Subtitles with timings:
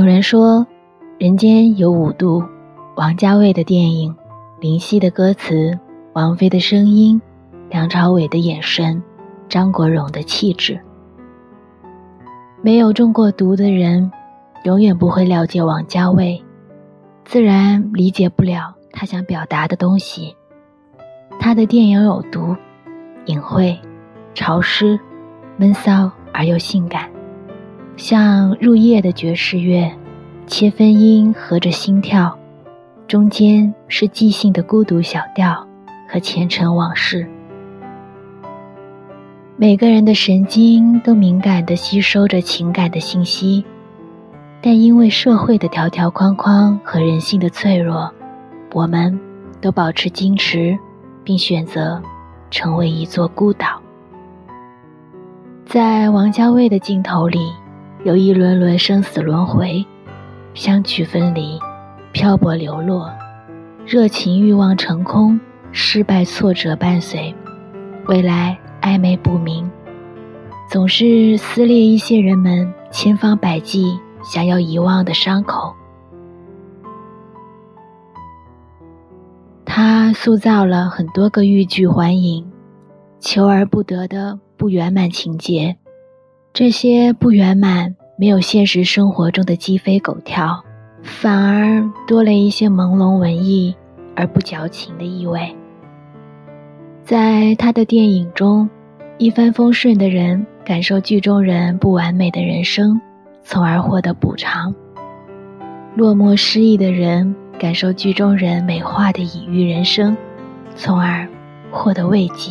[0.00, 0.66] 有人说，
[1.18, 2.42] 人间有五度：
[2.96, 4.16] 王家卫的电影，
[4.58, 5.78] 林夕的歌词，
[6.14, 7.20] 王菲的声音，
[7.68, 9.02] 梁朝伟的眼神，
[9.46, 10.80] 张国荣的气质。
[12.62, 14.10] 没有中过毒的人，
[14.64, 16.42] 永远不会了解王家卫，
[17.26, 20.34] 自然理解不了他想表达的东西。
[21.38, 22.56] 他的电影有毒，
[23.26, 23.78] 隐晦、
[24.32, 24.98] 潮湿、
[25.58, 27.09] 闷骚而又性感。
[27.96, 29.90] 像入夜的爵士乐，
[30.46, 32.36] 切分音合着心跳，
[33.06, 35.66] 中间是即兴的孤独小调
[36.08, 37.28] 和前尘往事。
[39.56, 43.62] 每个人的神经都敏感地吸收着情感的信息，
[44.62, 48.10] 但因为社会的条条框框和人性的脆弱，
[48.72, 49.20] 我们
[49.60, 50.78] 都保持矜持，
[51.22, 52.00] 并选择
[52.50, 53.78] 成为一座孤岛。
[55.66, 57.52] 在王家卫的镜头里。
[58.02, 59.84] 有一轮轮生死轮回，
[60.54, 61.58] 相聚分离，
[62.12, 63.12] 漂泊流落，
[63.84, 65.38] 热情欲望成空，
[65.70, 67.34] 失败挫折伴随，
[68.06, 69.70] 未来暧昧不明，
[70.70, 75.74] 总是撕裂一些人们千方百计想要遗忘的伤口。
[79.66, 82.50] 他塑造了很多个欲拒还迎、
[83.20, 85.76] 求而不得的不圆满情节。
[86.52, 90.62] 这些不圆满没有现实生活中的鸡飞狗跳，
[91.02, 93.74] 反而多了一些朦胧文艺
[94.16, 95.56] 而不矫情的意味。
[97.04, 98.68] 在他的电影中，
[99.16, 103.00] 一帆风顺的人感受剧中人不完美的人生，
[103.44, 104.74] 从而获得补偿；
[105.94, 110.16] 落寞失意的人感受剧中人美化的隐喻人生，
[110.74, 111.28] 从而
[111.70, 112.50] 获得慰藉。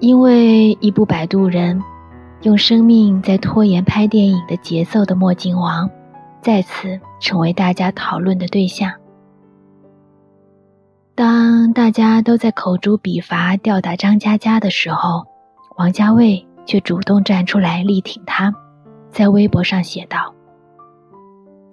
[0.00, 1.76] 因为一部《摆渡人》，
[2.42, 5.90] 用生命在拖延拍电影的节奏的墨镜王，
[6.40, 8.92] 再次成为大家讨论的对象。
[11.16, 15.26] 当大家都在口诛笔伐吊打张嘉佳的时候，
[15.76, 18.54] 王家卫却主动站出来力挺他，
[19.10, 20.32] 在微博上写道：“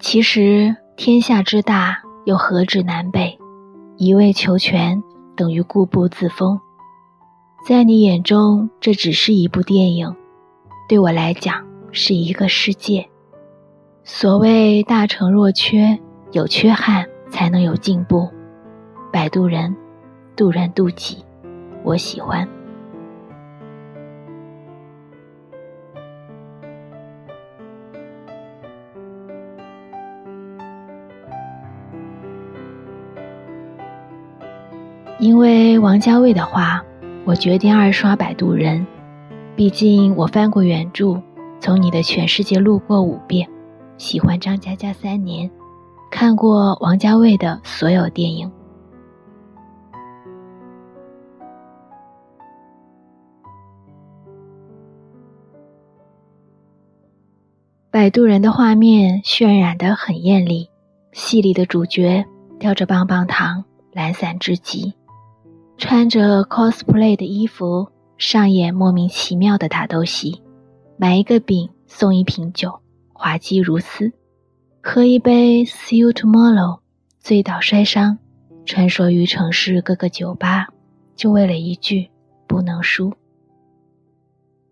[0.01, 3.37] 其实天下之大，又何止南北？
[3.97, 5.03] 一味求全，
[5.35, 6.59] 等于固步自封。”
[7.65, 10.15] 在你眼中，这只是一部电影；
[10.87, 13.09] 对我来讲，是一个世界。
[14.03, 15.97] 所谓大成若缺，
[16.31, 18.29] 有缺憾才能有进步。
[19.11, 19.75] 摆渡人，
[20.35, 21.25] 渡人渡己，
[21.83, 22.47] 我喜欢。
[35.17, 36.85] 因为王家卫的话。
[37.25, 38.79] 我决定二刷《摆渡人》，
[39.55, 41.19] 毕竟我翻过原著，
[41.59, 43.49] 从你的全世界路过五遍，
[43.97, 45.49] 喜欢张嘉佳三年，
[46.11, 48.47] 看过王家卫的所有电影。
[57.89, 60.69] 《摆渡人》的画面渲染的很艳丽，
[61.11, 62.23] 戏里的主角
[62.59, 64.93] 叼着棒棒糖，懒散至极。
[65.87, 67.87] 穿着 cosplay 的衣服
[68.17, 70.41] 上演莫名其妙的打斗戏，
[70.97, 72.81] 买一个饼送一瓶酒，
[73.13, 74.11] 滑稽如斯；
[74.81, 76.79] 喝一杯 See you tomorrow，
[77.19, 78.17] 醉倒摔伤，
[78.65, 80.69] 穿梭于城市各个酒吧，
[81.15, 82.09] 就为了一句
[82.47, 83.13] 不能输。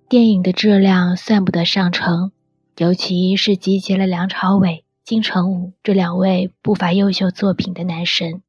[0.09, 2.31] 电影的质量算不得上乘，
[2.79, 8.41] 尤其是集结了梁朝伟、金城武这两位不乏优秀作品的男神。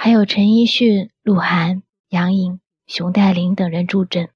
[0.00, 4.30] 还有陈奕迅、鹿晗、杨颖、熊黛林等人助阵，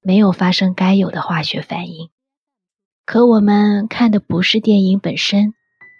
[0.00, 2.08] 没有发生该有的化学反应。
[3.04, 5.52] 可我们看的不是电影本身，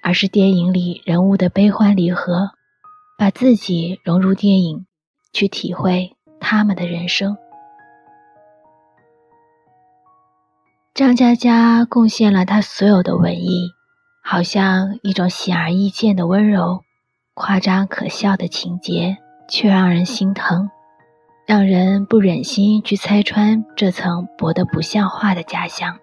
[0.02, 2.52] 而是电影里人物的悲欢离合，
[3.18, 4.86] 把自己融入电影，
[5.34, 7.36] 去体会他们的人生。
[10.94, 13.70] 张嘉佳贡献了他所有的文艺，
[14.22, 16.80] 好像一种显而易见的温柔。
[17.34, 19.18] 夸张可笑的情节，
[19.48, 20.70] 却让人心疼，
[21.44, 25.98] 让人不忍心去拆穿这层薄得不像话的假象。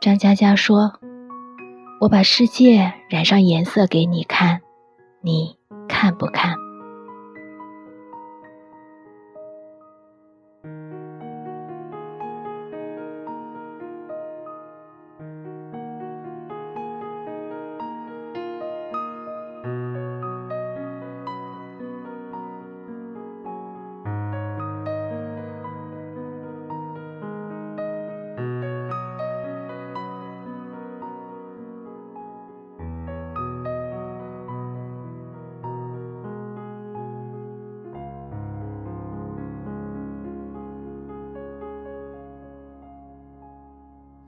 [0.00, 0.92] 张嘉佳说
[2.00, 4.60] ：“我把世界染上颜色给你看，
[5.20, 5.56] 你
[5.88, 6.54] 看不看？”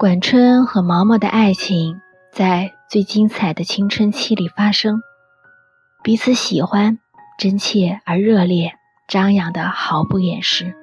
[0.01, 2.01] 管春和毛毛的爱情
[2.33, 5.03] 在最精彩的青春期里发生，
[6.03, 6.99] 彼此喜欢，
[7.39, 8.73] 真切而热烈，
[9.07, 10.75] 张扬的毫不掩饰。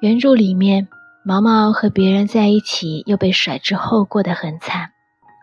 [0.00, 0.88] 原著里面，
[1.24, 4.90] 毛毛和别人在一起又被甩之后过得很惨，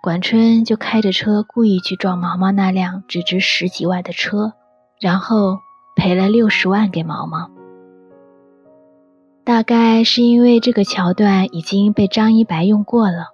[0.04, 4.52] 管春就开着车故意去撞毛毛那辆只值十几万的车，
[5.00, 5.60] 然后
[5.96, 7.50] 赔了六十万给毛毛。
[9.48, 13.28] 大概是因为这个桥段已经被张一白用过了，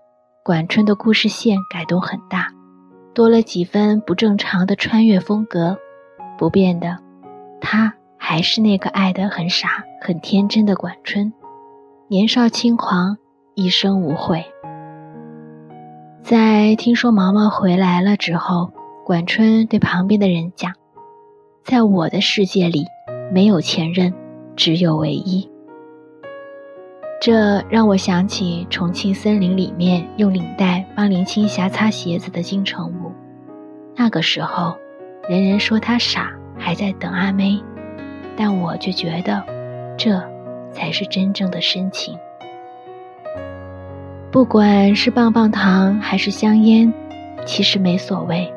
[0.43, 2.49] 管春的故事线改动很大，
[3.15, 5.75] 多了几分不正常的穿越风格。
[6.37, 6.99] 不变的，
[7.59, 11.33] 他还是那个爱得很傻、很天真的管春，
[12.09, 13.17] 年少轻狂，
[13.55, 14.45] 一生无悔。
[16.21, 18.69] 在听说毛毛回来了之后，
[19.03, 20.73] 管春对旁边的人讲
[21.65, 22.85] ：“在我的世界里，
[23.33, 24.13] 没有前任，
[24.55, 25.49] 只有唯一。”
[27.23, 33.13] 这让我想起《重庆森林》里面用领带帮林青霞擦鞋子的金城武。
[33.95, 34.75] 那个时候，
[35.29, 37.57] 人人说他傻，还在等阿妹，
[38.35, 39.41] 但我却觉得，
[39.97, 40.21] 这
[40.73, 42.13] 才是真正的深情。
[44.29, 46.91] 不管是棒棒糖还是香烟，
[47.45, 48.53] 其实没所谓。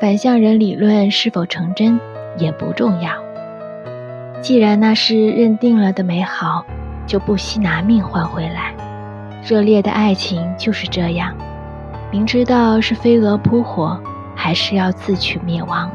[0.00, 2.00] 反向人理论是否成真
[2.36, 3.12] 也不重要。
[4.42, 6.66] 既然那是认定了的美好。
[7.06, 8.74] 就不惜拿命换回来。
[9.48, 11.36] 热烈的爱情就是这样，
[12.10, 14.00] 明知道是飞蛾扑火，
[14.34, 15.90] 还是要自取灭亡。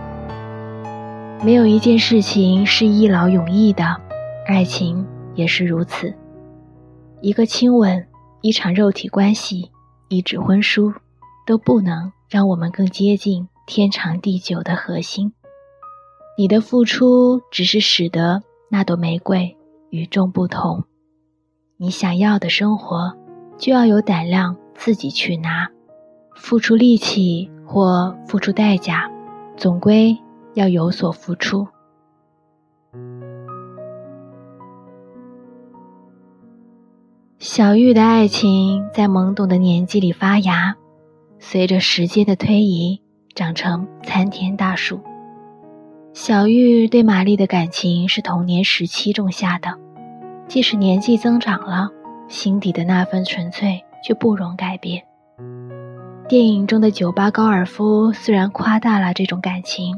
[1.43, 3.83] 没有一件事情是一劳永逸的，
[4.47, 5.05] 爱情
[5.35, 6.13] 也是如此。
[7.19, 8.07] 一个亲吻，
[8.41, 9.69] 一场肉体关系，
[10.07, 10.93] 一纸婚书，
[11.45, 15.33] 都不能让我们更接近天长地久的核心。
[16.37, 19.57] 你的付出只是使得那朵玫瑰
[19.89, 20.85] 与众不同。
[21.83, 23.11] 你想要的生活，
[23.57, 25.67] 就要有胆量自己去拿，
[26.35, 29.09] 付出力气或付出代价，
[29.57, 30.15] 总归
[30.53, 31.67] 要有所付出。
[37.39, 40.75] 小玉的爱情在懵懂的年纪里发芽，
[41.39, 43.01] 随着时间的推移，
[43.33, 44.99] 长成参天大树。
[46.13, 49.79] 小玉对玛丽的感情是童年时期种下的。
[50.51, 51.89] 即使年纪增长了，
[52.27, 55.01] 心底的那份纯粹却不容改变。
[56.27, 59.97] 电影中的酒吧高尔夫虽然夸大了这种感情，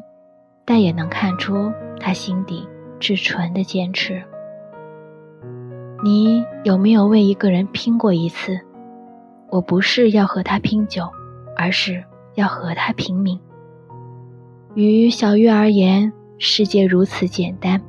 [0.64, 2.70] 但也能看出他心底
[3.00, 4.22] 至纯的坚持。
[6.04, 8.60] 你有没有为一个人拼过一次？
[9.50, 11.10] 我不是要和他拼酒，
[11.58, 12.04] 而是
[12.36, 13.40] 要和他拼命。
[14.76, 17.82] 于小玉而言，世界如此简单。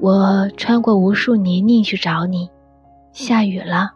[0.00, 2.48] 我穿过无数泥泞去找你，
[3.12, 3.90] 下雨了，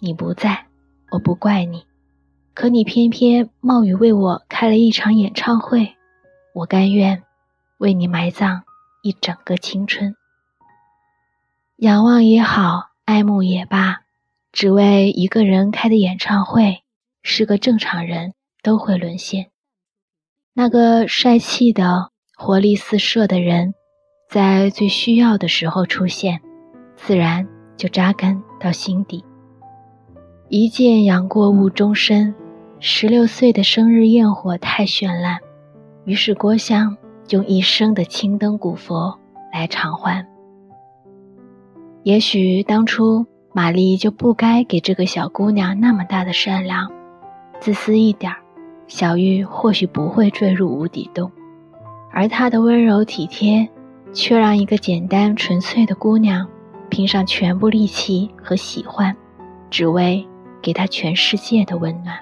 [0.00, 0.66] 你不在，
[1.10, 1.84] 我不怪你，
[2.54, 5.94] 可你偏偏冒雨为我开了一场演唱会，
[6.54, 7.22] 我甘愿
[7.78, 8.62] 为你埋葬
[9.02, 10.14] 一整个青春。
[11.76, 14.00] 仰望也好，爱慕也罢，
[14.52, 16.82] 只为一个人开的演唱会，
[17.22, 18.32] 是个正常人
[18.62, 19.50] 都会沦陷。
[20.54, 23.74] 那个帅气的、活力四射的人。
[24.32, 26.40] 在最需要的时候出现，
[26.96, 27.46] 自然
[27.76, 29.22] 就扎根到心底。
[30.48, 32.34] 一见杨过误终身，
[32.80, 35.38] 十六岁的生日焰火太绚烂，
[36.06, 36.96] 于是郭襄
[37.28, 39.18] 用一生的青灯古佛
[39.52, 40.26] 来偿还。
[42.02, 46.90] 也许当初玛丽就不该给这个小姑娘那么大的善良，
[47.60, 48.38] 自私一点儿，
[48.86, 51.30] 小玉或许不会坠入无底洞，
[52.10, 53.68] 而她的温柔体贴。
[54.12, 56.46] 却让一个简单纯粹的姑娘
[56.90, 59.16] 拼上全部力气和喜欢，
[59.70, 60.26] 只为
[60.60, 62.16] 给她全世界的温暖。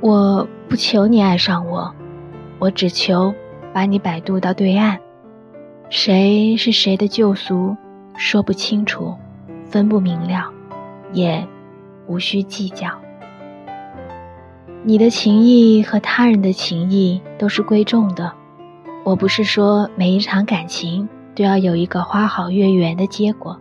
[0.00, 1.90] 我不求你爱上我，
[2.58, 3.34] 我只求
[3.72, 5.00] 把你摆渡到对岸。
[5.88, 7.74] 谁是谁的救赎？
[8.16, 9.14] 说不清楚，
[9.66, 10.50] 分不明了，
[11.12, 11.46] 也
[12.06, 12.88] 无需计较。
[14.82, 18.32] 你的情谊和他人的情谊都是贵重的。
[19.02, 23.58] 我不是说每一场感情都要有一个花好月圆的结果，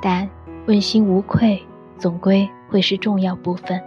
[0.00, 0.28] 但
[0.66, 1.60] 问心无愧
[1.96, 3.80] 总归会是重要部分。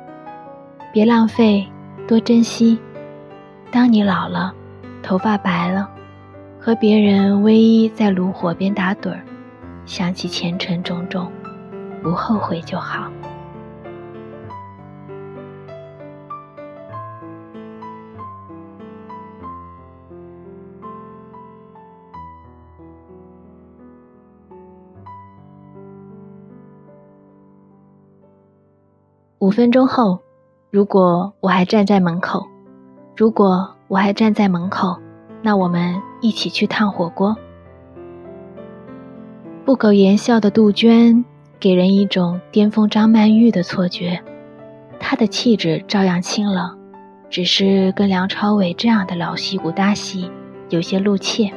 [0.91, 1.65] 别浪费，
[2.07, 2.79] 多珍惜。
[3.69, 4.53] 当你老了，
[5.03, 5.89] 头发白了，
[6.59, 9.21] 和别人偎依在炉火边打盹儿。
[9.85, 11.31] 想起前尘种种，
[12.01, 13.09] 不后悔就好。
[29.39, 30.19] 五分钟后，
[30.71, 32.47] 如果我还站在门口，
[33.15, 34.97] 如果我还站在门口，
[35.43, 37.35] 那我们一起去烫火锅。
[39.65, 41.25] 不苟言笑的杜鹃，
[41.59, 44.21] 给人一种巅峰张曼玉的错觉。
[44.99, 46.77] 她的气质照样清冷，
[47.31, 50.29] 只是跟梁朝伟这样的老戏骨搭戏，
[50.69, 51.51] 有些露怯。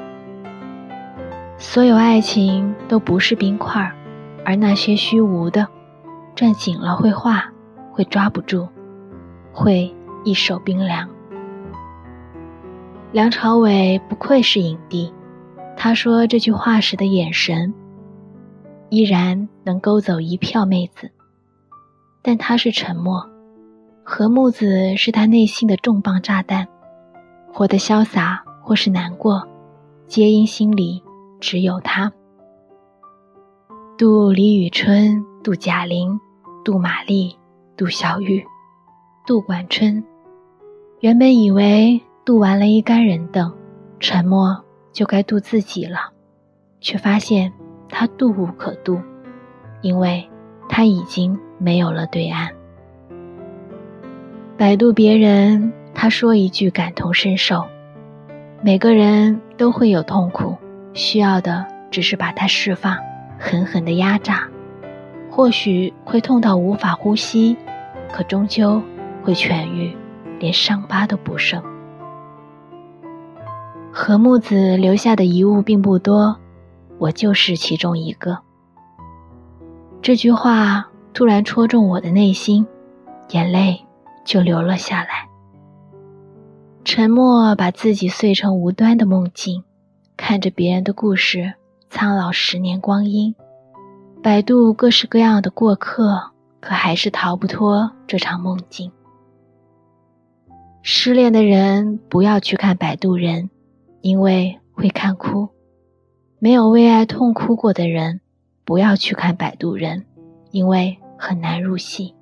[1.58, 3.92] 所有爱情都不是冰块，
[4.42, 5.68] 而那些虚无的，
[6.34, 7.52] 攥紧了会化，
[7.92, 8.66] 会抓不住，
[9.52, 11.06] 会一手冰凉。
[13.12, 15.12] 梁朝伟不愧是影帝，
[15.76, 17.74] 他说这句话时的眼神，
[18.90, 21.11] 依然能勾走一票妹子。
[22.23, 23.28] 但他是沉默。
[24.02, 26.66] 何木子是他内心的重磅炸弹，
[27.52, 29.47] 活得潇洒或是难过，
[30.07, 31.02] 皆因心里
[31.40, 32.11] 只有他。
[33.99, 36.18] 杜李宇春，杜贾玲，
[36.64, 37.37] 杜玛丽，
[37.76, 38.42] 杜小玉，
[39.26, 40.02] 杜管春。
[41.00, 43.52] 原本以为渡完了一干人等，
[44.00, 45.99] 沉默就该渡自己了，
[46.80, 47.52] 却发现
[47.88, 49.00] 他渡无可渡，
[49.80, 50.28] 因为
[50.68, 52.50] 他已经没有了对岸。
[54.57, 57.64] 摆渡别人，他说一句感同身受。
[58.61, 60.57] 每个人都会有痛苦，
[60.92, 62.97] 需要的只是把它释放，
[63.38, 64.49] 狠狠的压榨。
[65.30, 67.57] 或许会痛到无法呼吸，
[68.12, 68.83] 可终究
[69.23, 69.97] 会痊愈，
[70.40, 71.62] 连伤疤都不剩。
[73.92, 76.37] 何木子留下的遗物并不多，
[76.98, 78.38] 我就是其中一个。
[80.02, 82.66] 这句话突然戳中我的内心，
[83.30, 83.84] 眼泪。
[84.24, 85.26] 就流了下来。
[86.84, 89.64] 沉默把自己碎成无端的梦境，
[90.18, 91.54] 看着别人的故事
[91.88, 93.34] 苍老十年光阴，
[94.22, 98.92] 摆渡各式各样的过客，可还是逃不脱这场梦境。
[100.82, 103.48] 失恋的人不要去看摆渡人，
[104.02, 105.48] 因为会看哭；
[106.40, 108.21] 没有为爱痛哭过的人，
[108.64, 110.07] 不要去看摆渡人，
[110.52, 112.14] 因为很难入戏。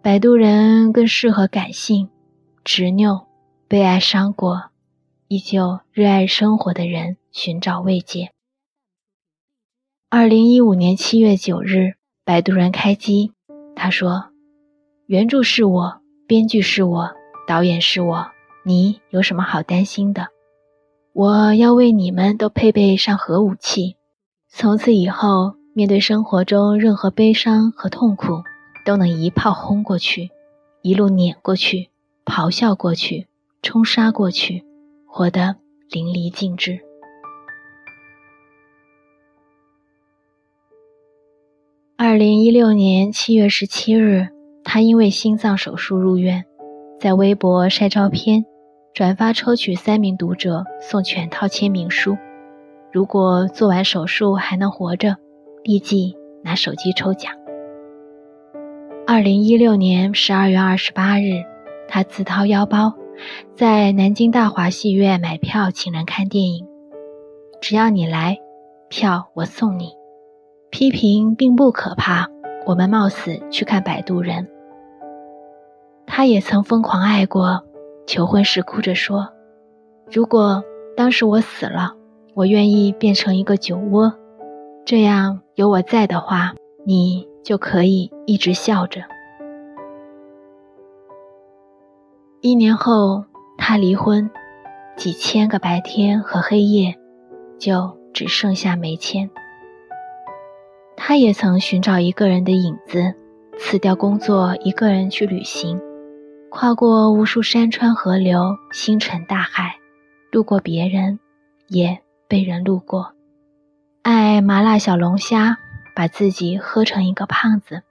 [0.00, 2.08] 摆渡人更适合感性、
[2.64, 3.26] 执拗、
[3.68, 4.70] 被爱伤过、
[5.28, 8.30] 依旧热爱生活的人寻找慰藉。
[10.08, 13.32] 二零一五年七月九日，摆渡人开机，
[13.76, 14.30] 他说
[15.04, 17.10] ：“原著是我，编剧是我，
[17.46, 18.26] 导演是我，
[18.64, 20.28] 你有什么好担心的？
[21.12, 23.96] 我要为你们都配备上核武器，
[24.48, 28.42] 从此以后，面对生活中任何悲伤和痛苦。”
[28.84, 30.28] 都能一炮轰过去，
[30.80, 31.88] 一路碾过去，
[32.24, 33.28] 咆哮过去，
[33.62, 34.64] 冲杀过去，
[35.06, 35.54] 活得
[35.88, 36.80] 淋漓尽致。
[41.96, 44.26] 二零一六年七月十七日，
[44.64, 46.44] 他因为心脏手术入院，
[46.98, 48.44] 在微博晒照片，
[48.94, 52.18] 转发抽取三名读者送全套签名书。
[52.92, 55.16] 如果做完手术还能活着，
[55.64, 57.32] 立即拿手机抽奖。
[59.06, 61.42] 二零一六年十二月二十八日，
[61.88, 62.92] 他自掏腰包，
[63.56, 66.66] 在南京大华戏院买票请人看电影。
[67.62, 68.36] 只要你来，
[68.90, 69.90] 票我送你。
[70.68, 72.28] 批评并不可怕，
[72.66, 74.44] 我们冒死去看《摆渡人》。
[76.06, 77.64] 他也曾疯狂爱过，
[78.06, 79.28] 求婚时哭着说
[80.10, 80.62] ：“如果
[80.96, 81.94] 当时我死了，
[82.34, 84.12] 我愿意变成一个酒窝，
[84.84, 86.54] 这样有我在的话，
[86.84, 89.00] 你。”就可以一直笑着。
[92.40, 93.24] 一年后，
[93.58, 94.30] 他离婚，
[94.96, 96.94] 几千个白天和黑夜，
[97.58, 99.28] 就只剩下没签。
[100.96, 103.12] 他也曾寻找一个人的影子，
[103.58, 105.80] 辞掉工作，一个人去旅行，
[106.54, 109.76] 跨过无数山川河流、星辰大海，
[110.30, 111.18] 路过别人，
[111.66, 113.14] 也被人路过，
[114.02, 115.56] 爱麻辣小龙虾。
[115.94, 117.82] 把自己喝成一个胖子，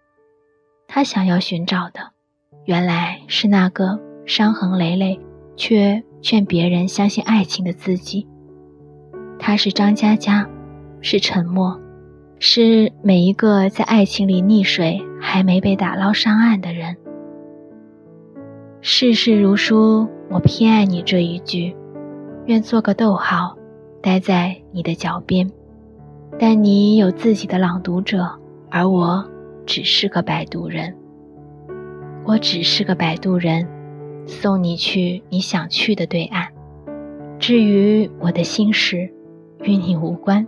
[0.87, 2.11] 他想要寻找的，
[2.65, 5.19] 原来是那个伤痕累累
[5.55, 8.27] 却劝别人相信爱情的自己。
[9.37, 10.49] 他是张嘉佳，
[10.99, 11.79] 是沉默，
[12.39, 16.97] 是每一个在爱情里溺水还没被打捞上岸的人。
[18.83, 21.75] 世事如书，我偏爱你这一句，
[22.47, 23.55] 愿做个逗号，
[24.01, 25.47] 待在你的脚边。
[26.39, 28.27] 但你有自己的朗读者，
[28.71, 29.23] 而我
[29.67, 30.95] 只是个摆渡人。
[32.25, 33.67] 我只是个摆渡人，
[34.25, 36.47] 送你去你想去的对岸。
[37.37, 39.13] 至于我的心事，
[39.61, 40.47] 与你无关。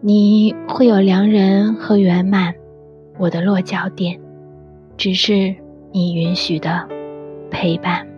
[0.00, 2.52] 你会有良人和圆满，
[3.16, 4.20] 我的落脚点，
[4.96, 5.54] 只是
[5.92, 6.88] 你允许的
[7.50, 8.17] 陪伴。